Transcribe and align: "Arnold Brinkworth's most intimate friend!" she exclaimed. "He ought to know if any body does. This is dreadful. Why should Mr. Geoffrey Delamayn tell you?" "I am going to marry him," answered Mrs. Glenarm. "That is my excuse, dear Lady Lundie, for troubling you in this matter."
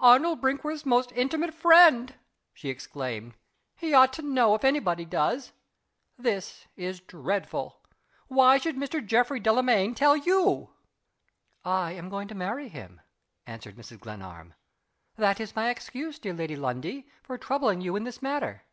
"Arnold 0.00 0.42
Brinkworth's 0.42 0.84
most 0.84 1.12
intimate 1.12 1.54
friend!" 1.54 2.14
she 2.52 2.68
exclaimed. 2.68 3.32
"He 3.74 3.94
ought 3.94 4.12
to 4.12 4.20
know 4.20 4.54
if 4.54 4.64
any 4.66 4.80
body 4.80 5.06
does. 5.06 5.52
This 6.18 6.66
is 6.76 7.00
dreadful. 7.00 7.80
Why 8.28 8.58
should 8.58 8.76
Mr. 8.76 9.02
Geoffrey 9.02 9.40
Delamayn 9.40 9.94
tell 9.94 10.14
you?" 10.14 10.74
"I 11.64 11.92
am 11.92 12.10
going 12.10 12.28
to 12.28 12.34
marry 12.34 12.68
him," 12.68 13.00
answered 13.46 13.76
Mrs. 13.76 13.98
Glenarm. 14.00 14.52
"That 15.16 15.40
is 15.40 15.56
my 15.56 15.70
excuse, 15.70 16.18
dear 16.18 16.34
Lady 16.34 16.54
Lundie, 16.54 17.06
for 17.22 17.38
troubling 17.38 17.80
you 17.80 17.96
in 17.96 18.04
this 18.04 18.20
matter." 18.20 18.64